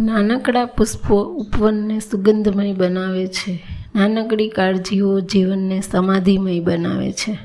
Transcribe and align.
નાનકડા 0.00 0.64
પુષ્પો 0.64 1.22
ઉપવનને 1.22 1.98
સુગંધમય 2.00 2.72
બનાવે 2.72 3.26
છે. 3.26 3.62
નાનકડી 3.94 4.48
કાળજીઓ 4.48 5.20
જીવનને 5.20 5.80
સમાધિમય 5.80 6.60
બનાવે 6.60 7.12
છે. 7.12 7.38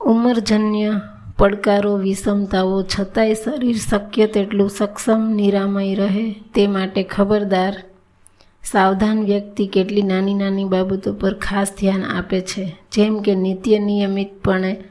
ઉંમરજન્ય 0.00 1.00
પડકારો, 1.38 1.96
વિષમતાઓ 1.96 2.82
છતાંય 2.82 3.34
શરીર 3.34 3.76
શક્ય 3.76 4.26
તેટલું 4.26 4.70
સક્ષમ, 4.70 5.32
નિરામય 5.34 5.94
રહે 5.94 6.32
તે 6.54 6.66
માટે 6.66 7.02
ખબરદાર, 7.02 7.82
સાવધાન 8.64 9.24
વ્યક્તિ 9.24 9.66
કેટલી 9.66 10.02
નાની 10.02 10.34
નાની 10.34 10.64
બાબતો 10.64 11.12
પર 11.12 11.34
ખાસ 11.34 11.72
ધ્યાન 11.80 12.04
આપે 12.04 12.40
છે. 12.40 12.76
જેમ 12.92 13.20
કે 13.20 13.34
નિત્ય 13.34 13.78
નિયમિતપણે 13.78 14.84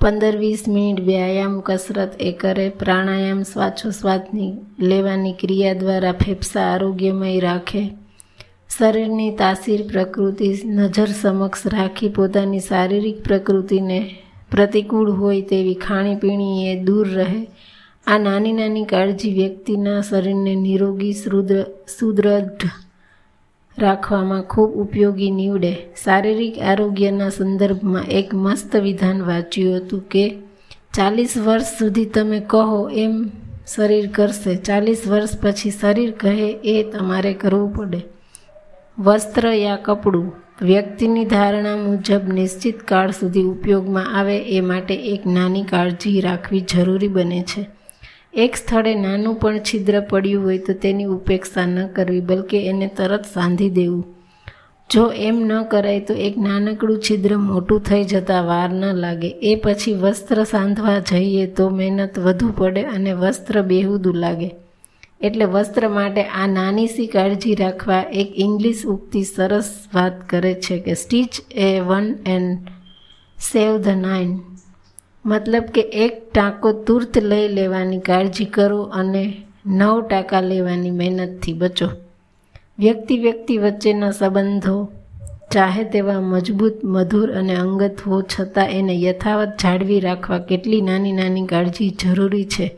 પંદર 0.00 0.36
વીસ 0.36 0.68
મિનિટ 0.68 1.00
વ્યાયામ, 1.00 1.60
કસરત 1.60 2.12
એ 2.20 2.32
કરે. 2.32 2.68
પ્રાણાયામ 2.68 3.42
શ્વાસોશ્વાસની 3.42 4.52
લેવાની 4.80 5.32
ક્રિયા 5.32 5.72
દ્વારા 5.72 6.12
ફેફસા 6.12 6.60
આરોગ્યમય 6.60 7.40
રાખે. 7.40 7.82
શરીરની 8.78 9.30
તાસીર 9.30 9.82
પ્રકૃતિ 9.92 10.48
નજર 10.64 11.06
સમક્ષ 11.06 11.66
રાખી 11.66 12.08
પોતાની 12.08 12.58
શારીરિક 12.58 13.22
પ્રકૃતિને 13.22 14.00
પ્રતિકૂળ 14.50 15.10
હોય 15.10 15.42
તેવી 15.42 15.74
ખાણીપીણી 15.74 16.68
એ 16.68 16.80
દૂર 16.80 17.08
રહે. 17.08 17.46
આ 18.06 18.18
નાની 18.18 18.52
નાની 18.52 18.84
કાળજી 18.84 19.34
વ્યક્તિના 19.34 20.00
શરીરને 20.00 20.54
નિરોગી, 20.54 21.12
સુદ્ર 21.12 21.66
સુદૃઢ 21.98 22.64
રાખવામાં 23.78 24.42
ખૂબ 24.42 24.70
ઉપયોગી 24.70 25.30
નીવડે. 25.30 25.72
શારીરિક 26.04 26.58
આરોગ્યના 26.58 27.28
સંદર્ભમાં 27.28 28.02
એક 28.02 28.34
મસ્ત 28.34 28.76
વિધાન 28.76 29.22
વાંચ્યું 29.22 29.76
હતું 29.76 30.00
કે, 30.00 30.34
ચાલીસ 30.94 31.36
વર્ષ 31.36 31.64
સુધી 31.64 32.04
તમે 32.04 32.40
કહો 32.40 32.90
એમ 32.90 33.30
શરીર 33.66 34.10
કરશે. 34.14 34.56
ચાલીસ 34.56 35.08
વર્ષ 35.08 35.38
પછી 35.42 35.70
શરીર 35.70 36.10
કહે 36.10 36.52
એ 36.52 36.82
તમારે 36.82 37.34
કરવું 37.34 37.74
પડે. 37.74 38.00
વસ્ત્ર 38.98 39.46
યા 39.46 39.76
કપડું. 39.76 40.32
વ્યક્તિની 40.62 41.24
ધારણા 41.24 41.76
મુજબ 41.76 42.32
નિશ્ચિત 42.32 42.82
કાળ 42.82 43.10
સુધી 43.10 43.42
ઉપયોગમાં 43.42 44.18
આવે 44.18 44.38
એ 44.38 44.60
માટે 44.60 44.94
એક 44.94 45.26
નાની 45.26 45.62
કાળજી 45.62 46.20
રાખવી 46.20 46.60
જરૂરી 46.60 47.08
બને 47.08 47.42
છે. 47.42 47.75
એક 48.36 48.56
સ્થળે 48.56 48.94
નાનું 48.94 49.34
પણ 49.34 49.58
છિદ્ર 49.58 50.00
પડ્યું 50.00 50.44
હોય 50.44 50.58
તો 50.58 50.72
તેની 50.72 51.04
ઉપેક્ષા 51.04 51.66
ન 51.66 51.88
કરવી, 51.88 52.20
બલકે 52.20 52.68
એને 52.68 52.88
તરત 52.96 53.24
સાંધી 53.24 53.70
દેવું. 53.70 54.04
જો 54.90 55.06
એમ 55.06 55.34
ન 55.34 55.64
કરાય 55.64 56.00
તો 56.00 56.14
એક 56.14 56.36
નાનકડું 56.36 57.00
છિદ્ર 57.00 57.36
મોટું 57.36 57.80
થઈ 57.80 58.04
જતાં 58.04 58.44
વાર 58.44 58.72
ન 58.72 58.84
લાગે. 58.94 59.30
એ 59.42 59.54
પછી 59.54 59.94
વસ્ત્ર 59.94 60.44
સાંધવા 60.44 60.98
જઈએ 60.98 61.46
તો 61.46 61.70
મહેનત 61.70 62.18
વધુ 62.18 62.52
પડે 62.56 62.82
અને 62.82 63.12
વસ્ત્ર 63.12 63.62
બેહુદું 63.62 64.14
લાગે. 64.14 64.50
એટલે 65.20 65.44
વસ્ત્ર 65.44 65.88
માટે 65.88 66.22
આ 66.24 66.46
નાની 66.46 66.86
સી 66.86 67.06
કાળજી 67.06 67.54
રાખવા 67.54 68.02
એક 68.12 68.28
ઇંગ્લિશ 68.34 68.84
ઉક્તિ 68.86 69.22
સરસ 69.22 69.72
વાત 69.94 70.28
કરે 70.28 70.54
છે 70.54 70.78
કે 70.78 70.94
stitch 70.94 71.32
A 71.50 71.80
one 71.80 72.14
and 72.26 72.58
save 73.38 73.78
the 73.78 73.88
nine. 73.88 74.40
મતલબ 75.26 75.62
કે 75.62 75.80
એક 75.80 76.32
ટાંકો 76.32 76.72
તુર્ત 76.72 77.18
લઈ 77.18 77.48
લેવાની 77.48 77.98
કાળજી 77.98 78.44
કરો 78.44 78.82
અને 78.82 79.36
નવ 79.66 80.08
ટાંકા 80.08 80.40
લેવાની 80.40 80.90
મહેનતથી 80.90 81.52
બચો. 81.52 81.88
વ્યક્તિ 82.78 83.18
વ્યક્તિ 83.18 83.58
વચ્ચેના 83.58 84.10
સંબંધો, 84.10 84.92
ચાહે 85.52 85.84
તેવા 85.84 86.20
મજબૂત, 86.20 86.84
મધુર 86.84 87.32
અને 87.32 87.54
અંગત 87.54 88.00
હો 88.00 88.22
છતાં 88.22 88.70
એને 88.70 89.02
યથાવત 89.02 89.48
જાળવી 89.62 90.00
રાખવા 90.00 90.38
કેટલી 90.38 90.80
નાની 90.80 91.12
નાની 91.12 91.46
કાળજી 91.46 91.90
જરૂરી 91.90 92.44
છે. 92.44 92.76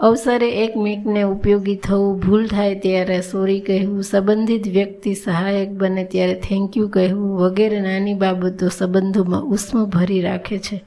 અવસરે 0.00 0.48
એકમેકને 0.64 1.22
ઉપયોગી 1.22 1.76
થવું 1.76 2.18
ભૂલ 2.20 2.46
થાય 2.46 2.74
ત્યારે 2.74 3.20
સોરી 3.20 3.60
કહેવું, 3.60 4.02
સંબંધિત 4.02 4.68
વ્યક્તિ 4.68 5.14
સહાયક 5.14 5.70
બને 5.70 6.04
ત્યારે 6.04 6.34
થેન્ક 6.34 6.76
યુ 6.76 6.88
કહેવું 6.88 7.36
વગેરે 7.36 7.80
નાની 7.80 8.14
બાબતો 8.14 8.68
સંબંધોમાં 8.68 9.42
ઉષ્મ 9.42 9.84
ભરી 9.84 10.20
રાખે 10.20 10.58
છે. 10.58 10.84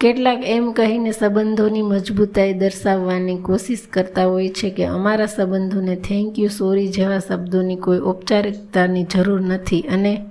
કેટલાક 0.00 0.38
એમ 0.46 0.72
કહીને 0.72 1.12
સંબંધોની 1.12 1.82
મજબૂતાઈ 1.82 2.52
દર્શાવવાની 2.52 3.36
કોશિશ 3.36 3.80
કરતા 3.90 4.24
હોય 4.24 4.48
છે 4.48 4.70
કે 4.70 4.84
અમારા 4.84 5.26
સંબંધોને 5.26 5.96
થેન્ક 5.96 6.38
યુ 6.38 6.48
સોરી 6.48 6.88
જેવા 6.88 7.18
શબ્દોની 7.18 7.76
કોઈ 7.76 7.98
ઔપચારિકતાની 7.98 9.04
જરૂર 9.04 9.40
નથી. 9.40 9.80
અને 9.80 10.24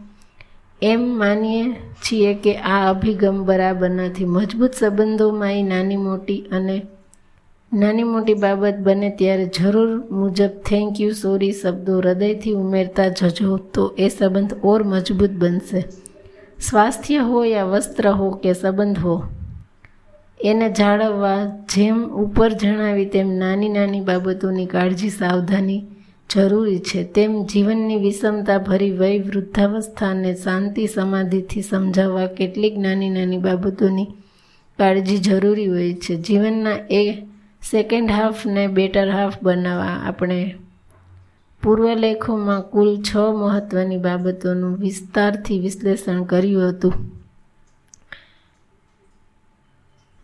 એમ 0.82 1.02
માનીએ 1.02 1.72
છીએ 2.04 2.34
કે 2.34 2.56
આ 2.56 2.90
અભિગમ 2.90 3.46
બરાબર 3.46 3.90
નથી 3.90 4.26
મજબૂત 4.26 4.74
સંબંધોમાં 4.74 5.66
નાની 5.66 5.98
મોટી 5.98 6.46
અને 6.52 6.82
નાની 7.74 8.04
મોટી 8.04 8.34
બાબત 8.34 8.76
બને 8.80 9.10
ત્યારે 9.10 9.46
જરૂર 9.46 10.06
મુજબ 10.12 10.50
થેન્ક 10.66 11.02
યુ 11.02 11.12
સોરી 11.12 11.52
શબ્દો 11.52 11.98
હૃદયથી 11.98 12.54
ઉમેરતા 12.54 13.08
જજો 13.08 13.58
તો 13.58 13.96
એ 13.98 14.10
સંબંધ 14.10 14.54
ઓર 14.64 14.84
મજબૂત 14.84 15.32
બનશે. 15.32 15.84
સ્વાસ્થ્ય 16.60 17.18
હો 17.18 17.44
યા 17.44 17.64
વસ્ત્ર 17.64 18.08
હો 18.08 18.30
કે 18.30 18.54
સંબંધ 18.54 19.00
હો? 19.00 19.24
એને 20.44 20.70
જાળવવા 20.70 21.46
જેમ 21.46 22.04
ઉપર 22.04 22.54
જણાવી 22.54 23.06
તેમ 23.06 23.28
નાની 23.28 23.70
નાની 23.70 24.02
બાબતોની 24.02 24.66
કાળજી 24.66 25.10
સાવધાની 25.10 25.86
જરૂરી 26.36 26.80
છે. 26.80 27.04
તેમ 27.04 27.46
જીવનની 27.46 27.96
વિષમતા 27.96 28.58
ભરી 28.58 28.92
વય 28.92 29.20
વૃદ્ધાવસ્થાને 29.20 30.36
શાંતિ 30.36 30.88
સમાધિથી 30.88 31.62
સમજાવવા 31.62 32.26
કેટલીક 32.26 32.78
નાની 32.78 33.10
નાની 33.10 33.38
બાબતોની 33.38 34.06
કાળજી 34.78 35.18
જરૂરી 35.18 35.68
હોય 35.68 35.94
છે. 35.94 36.16
જીવનના 36.16 36.78
એ 36.90 37.14
સેકન્ડ 37.72 38.12
હાફને 38.12 38.68
બેટર 38.68 39.12
હાફ 39.12 39.34
બનાવવા 39.44 39.86
આપણે 39.86 40.56
પૂર્વલેખોમાં 41.64 42.62
કુલ 42.62 43.02
છ 43.02 43.16
મહત્ત્વની 43.16 43.98
બાબતોનું 43.98 44.80
વિસ્તારથી 44.80 45.60
વિશ્લેષણ 45.60 46.24
કર્યું 46.24 46.70
હતું. 46.70 47.17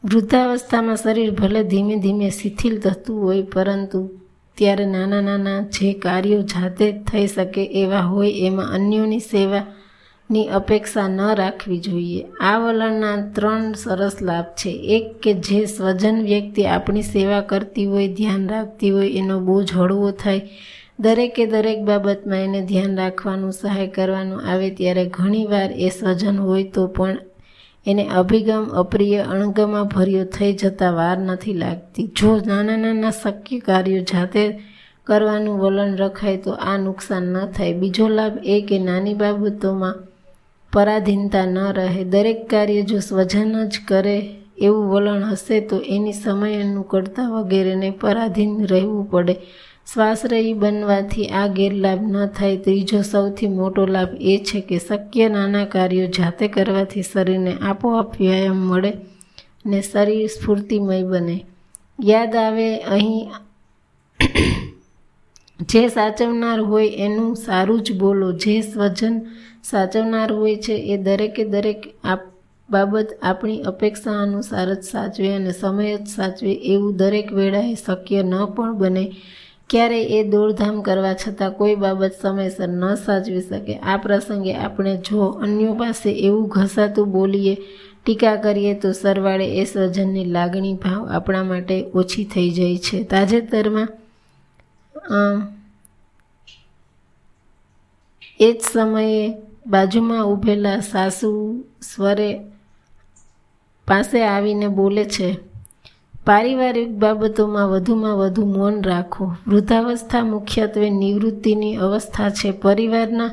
વૃદ્ધાવસ્થામાં 0.04 0.96
શરીર 0.96 1.32
ભલે 1.32 1.64
ધીમે 1.64 1.96
ધીમે 1.96 2.30
શિથિલ 2.30 2.80
થતું 2.80 3.22
હોય, 3.22 3.42
પરંતુ 3.42 4.10
ત્યારે 4.58 4.86
નાના 4.86 5.22
નાના 5.22 5.62
જે 5.62 5.94
કાર્યો 5.94 6.42
જાતે 6.42 6.92
થઈ 6.92 7.28
શકે 7.28 7.66
એવા 7.66 8.00
હોય, 8.00 8.30
એમાં 8.30 8.66
અન્યોની 8.66 9.20
સેવાની 9.20 10.48
અપેક્ષા 10.48 11.08
ન 11.08 11.20
રાખવી 11.36 11.80
જોઈએ. 11.80 12.26
આ 12.42 12.58
વલણના 12.58 13.18
ત્રણ 13.36 13.74
સરસ 13.74 14.22
લાભ 14.22 14.46
છે. 14.46 14.70
એક 14.70 15.22
કે 15.22 15.34
જે 15.34 15.66
સ્વજન 15.66 16.22
વ્યક્તિ 16.22 16.66
આપણી 16.66 17.02
સેવા 17.02 17.42
કરતી 17.42 17.86
હોય, 17.86 18.08
ધ્યાન 18.08 18.50
રાખતી 18.50 18.92
હોય, 18.92 19.10
એનો 19.10 19.40
બોજ 19.40 19.72
હળવો 19.72 20.12
થાય. 20.12 20.42
દરેકે 21.00 21.46
દરેક 21.46 21.84
બાબતમાં 21.84 22.38
એને 22.38 22.62
ધ્યાન 22.62 22.98
રાખવાનું, 22.98 23.52
સહાય 23.52 23.88
કરવાનું 23.88 24.42
આવે 24.42 24.70
ત્યારે 24.70 25.06
ઘણીવાર 25.06 25.72
એ 25.72 25.90
સ્વજન 25.90 26.38
હોય 26.38 26.64
તો 26.64 26.88
પણ 26.88 27.18
એને 27.88 28.08
અભિગમ, 28.08 28.64
અપ્રિય, 28.64 29.18
અણગમા 29.18 29.84
ભર્યો 29.84 30.26
થઈ 30.26 30.54
જતા 30.54 30.92
વાર 30.92 31.18
નથી 31.18 31.54
લાગતી. 31.54 32.08
જો 32.08 32.42
નાના 32.48 32.78
નાના 32.78 33.12
શક્ય 33.12 33.60
કાર્યો 33.60 34.04
જાતે 34.04 34.60
કરવાનું 35.04 35.60
વલણ 35.60 35.96
રખાય 35.96 36.38
તો 36.38 36.52
આ 36.52 36.78
નુકસાન 36.78 37.24
ન 37.24 37.46
થાય. 37.46 37.74
બીજો 37.74 38.08
લાભ 38.08 38.38
એ 38.44 38.62
કે 38.62 38.80
નાની 38.80 39.14
બાબતોમાં 39.14 39.96
પરાધીનતા 40.74 41.46
ન 41.46 41.58
રહે. 41.58 42.04
દરેક 42.04 42.50
કાર્ય 42.50 42.82
જો 42.82 43.00
સ્વજન 43.00 43.68
જ 43.68 43.80
કરે 43.88 44.36
એવું 44.58 44.90
વલણ 44.90 45.24
હશે 45.24 45.60
તો 45.60 45.80
એની 45.80 46.14
સમય 46.14 46.62
અનુકૂળતા 46.62 47.30
વગેરેને 47.30 47.90
પરાધીન 47.92 48.66
રહેવું 48.66 49.10
પડે. 49.10 49.36
શ્વાસરહી 49.88 50.54
બનવાથી 50.54 51.26
આ 51.32 51.48
ગેરલાભ 51.50 52.04
ન 52.04 52.16
થાય. 52.30 52.58
ત્રીજો 52.58 53.00
સૌથી 53.04 53.50
મોટો 53.52 53.84
લાભ 53.86 54.14
એ 54.32 54.36
છે 54.40 54.60
કે 54.62 54.78
શક્ય 54.80 55.28
નાના 55.30 55.66
કાર્યો 55.66 56.08
જાતે 56.10 56.48
કરવાથી 56.48 57.04
શરીરને 57.04 57.54
આપોઆપ 57.62 58.16
વ્યાયામ 58.18 58.62
મળે 58.70 58.92
ને 59.66 59.82
શરીર 59.82 60.30
સ્ફૂર્તિમય 60.30 60.98
બને. 61.04 61.38
યાદ 62.02 62.34
આવે 62.36 62.68
અહીં 62.88 63.28
જે 65.70 65.84
સાચવનાર 65.90 66.60
હોય 66.64 66.90
એનું 67.00 67.30
સારું 67.36 67.84
જ 67.84 67.88
બોલો. 67.96 68.32
જે 68.36 68.56
સ્વજન 68.64 69.16
સાચવનાર 69.64 70.30
હોય 70.32 70.58
છે 70.60 70.76
એ 70.88 70.98
દરેકે 71.00 71.44
દરેક 71.48 71.82
આપ 72.06 72.22
બાબત 72.70 73.10
આપણી 73.22 73.62
અપેક્ષા 73.66 74.18
અનુસાર 74.22 74.68
જ 74.72 74.82
સાચવે 74.86 75.30
અને 75.36 75.54
સમય 75.54 75.96
જ 75.98 76.08
સાચવે 76.08 76.52
એવું 76.72 76.92
દરેક 76.98 77.28
વેળાએ 77.34 77.74
શક્ય 77.78 78.22
ન 78.24 78.36
પણ 78.56 78.76
બને. 78.76 79.06
ક્યારેય 79.70 80.10
એ 80.18 80.20
દોડધામ 80.24 80.82
કરવા 80.82 81.14
છતાં 81.14 81.52
કોઈ 81.52 81.76
બાબત 81.76 82.14
સમયસર 82.22 82.70
ન 82.70 82.84
સાચવી 82.96 83.42
શકે. 83.42 83.76
આ 83.80 83.98
પ્રસંગે 83.98 84.54
આપણે 84.56 84.94
જો 84.98 85.20
અન્યો 85.46 85.74
પાસે 85.74 86.10
એવું 86.28 86.48
ઘસાતું 86.48 87.12
બોલીએ, 87.12 87.56
ટીકા 88.06 88.36
કરીએ, 88.36 88.74
તો 88.74 88.92
સરવાળે 88.92 89.48
એ 89.62 89.64
સ્વજનની 89.64 90.26
લાગણી 90.26 90.74
ભાવ 90.74 91.02
આપણા 91.08 91.44
માટે 91.44 91.76
ઓછી 91.94 92.26
થઈ 92.26 92.50
જાય 92.52 92.78
છે. 92.78 92.98
તાજેતરમાં 93.04 93.90
એ 98.40 98.50
જ 98.54 98.60
સમયે 98.74 99.24
બાજુમાં 99.68 100.24
ઊભેલા 100.26 100.80
સાસુ 100.80 101.32
સ્વરે 101.82 102.30
પાસે 103.88 104.20
આવીને 104.26 104.68
બોલે 104.68 105.06
છે 105.06 105.28
પારિવારિક 106.26 106.90
બાબતોમાં 106.90 107.70
વધુમાં 107.70 108.18
વધુ 108.18 108.46
મૌન 108.46 108.82
રાખો. 108.84 109.36
વૃદ્ધાવસ્થા 109.48 110.24
મુખ્યત્વે 110.24 110.90
નિવૃત્તિની 110.90 111.76
અવસ્થા 111.76 112.30
છે. 112.30 112.52
પરિવારના 112.52 113.32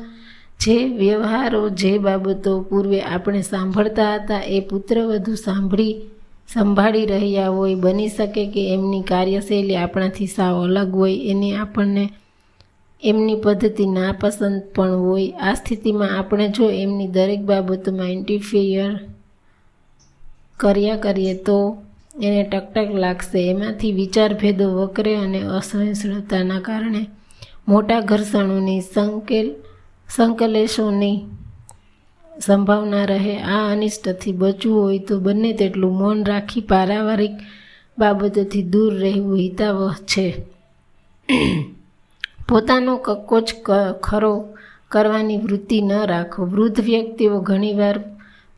જે 0.59 0.85
વ્યવહારો, 0.85 1.69
જે 1.69 1.97
બાબતો 1.97 2.61
પૂર્વે 2.61 3.01
આપણે 3.01 3.41
સાંભળતા 3.41 4.15
હતા, 4.15 4.39
એ 4.39 4.59
પુત્ર 4.59 5.01
વધુ 5.01 5.35
સાંભળી, 5.35 6.01
સંભાળી 6.53 7.05
રહ્યા 7.05 7.49
હોય, 7.49 7.75
બની 7.75 8.07
શકે 8.07 8.47
કે 8.47 8.73
એમની 8.73 9.01
કાર્યશૈલી 9.01 9.75
આપણાથી 9.75 10.27
સાવ 10.27 10.63
અલગ 10.63 10.95
હોય, 10.95 11.17
એની 11.25 11.55
આપણને 11.55 12.09
એમની 13.03 13.35
પદ્ધતિ 13.35 13.85
નાપસંદ 13.85 14.61
પણ 14.75 14.89
હોય. 14.89 15.31
આ 15.31 15.53
સ્થિતિમાં 15.53 16.17
આપણે 16.17 16.47
જો 16.47 16.69
એમની 16.69 17.07
દરેક 17.07 17.39
બાબતોમાં 17.39 18.11
ઇન્ટરફિયર 18.11 18.99
કર્યા 20.57 20.95
કરીએ 20.95 21.33
તો 21.33 21.77
એને 22.15 22.43
ટકટક 22.43 22.87
લાગશે. 22.91 23.49
એમાંથી 23.49 23.91
વિચારભેદો 23.91 24.67
વકરે 24.73 25.15
અને 25.15 25.39
અસહિષ્ણુતાના 25.41 26.59
કારણે 26.59 27.07
મોટા 27.67 27.99
ઘર્ષણોની 27.99 28.81
સંકેલ, 28.81 29.55
સંકલેશોની 30.09 31.25
સંભાવના 32.39 33.05
રહે. 33.05 33.35
આ 33.37 33.71
અનિષ્ટથી 33.71 34.31
બચવું 34.31 34.83
હોય 34.83 34.99
તો 34.99 35.19
બંને 35.19 35.53
તેટલું 35.53 35.97
મૌન 35.97 36.25
રાખી 36.25 36.61
પારિવારિક 36.61 37.31
બાબતોથી 37.97 38.63
દૂર 38.63 38.93
રહેવું 38.93 39.37
હિતાવહ 39.37 39.93
છે. 39.93 40.27
પોતાનો 42.49 42.97
કક્કોચ 42.97 43.49
ખરો 44.03 44.47
કરવાની 44.89 45.37
વૃત્તિ 45.37 45.81
ન 45.81 45.93
રાખો. 46.05 46.45
વૃદ્ધ 46.45 46.81
વ્યક્તિઓ 46.81 47.39
ઘણીવાર 47.39 47.99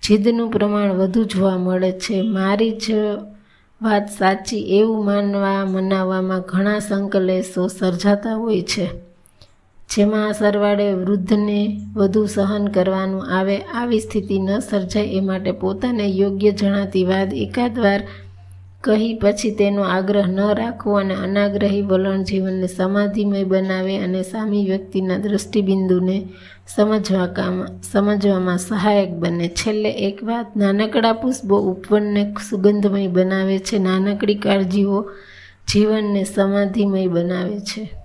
જીદનું 0.04 0.52
પ્રમાણ 0.52 0.92
વધુ 0.92 1.24
જોવા 1.24 1.58
મળે 1.58 1.92
છે. 1.92 2.22
મારી 2.22 2.72
જ 2.72 2.92
વાત 3.84 4.10
સાચી 4.10 4.78
એવું 4.78 5.06
માનવા, 5.06 5.66
મનાવવામાં 5.66 6.40
ઘણા 6.40 6.80
સંકલેશો 6.80 7.68
સર્જાતા 7.68 8.36
હોય 8.36 8.62
છે. 8.62 8.90
જેમાં 9.90 10.34
સરવાળે 10.34 10.94
વૃદ્ધને 10.94 11.82
વધુ 11.96 12.26
સહન 12.26 12.68
કરવાનું 12.68 13.26
આવે, 13.26 13.58
આવી 13.58 14.00
સ્થિતિ 14.00 14.40
ન 14.40 14.60
સર્જાય 14.60 15.04
એ 15.04 15.20
માટે 15.20 15.52
પોતાને 15.52 16.08
યોગ્ય 16.08 16.52
જણાતી 16.52 17.04
વાત 17.04 17.34
એકાદ 17.34 17.80
વાર 17.80 18.02
કહી 18.84 19.14
પછી 19.14 19.52
તેનો 19.52 19.84
આગ્રહ 19.84 20.28
ન 20.28 20.40
રાખવો 20.54 21.00
અને 21.00 21.14
અનાગ્રહી 21.14 21.82
વલણ 21.82 22.24
જીવનને 22.24 22.68
સમાધિમય 22.68 23.44
બનાવે 23.44 23.98
અને 23.98 24.24
સામી 24.24 24.66
વ્યક્તિના 24.66 25.18
દૃષ્ટિબિંદુને 25.18 26.28
સમજવા 26.68 27.28
કામ 27.28 27.66
સમજવામાં 27.92 28.58
સહાયક 28.58 29.12
બને. 29.12 29.48
છેલ્લે 29.48 29.92
એક 29.92 30.24
વાત, 30.24 30.56
નાનકડા 30.56 31.14
પુષ્પો 31.14 31.56
ઉપવનને 31.58 32.36
સુગંધમય 32.50 33.08
બનાવે 33.08 33.60
છે. 33.60 33.78
નાનકડી 33.78 34.36
કાળજીઓ 34.36 35.12
જીવનને 35.68 36.24
સમાધિમય 36.24 37.08
બનાવે 37.08 37.60
છે. 37.60 38.03